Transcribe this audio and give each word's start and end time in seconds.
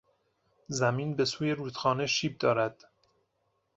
زمین 0.67 1.15
به 1.15 1.25
سوی 1.25 1.51
رودخانه 1.51 2.05
شیب 2.05 2.37
دارد. 2.37 2.85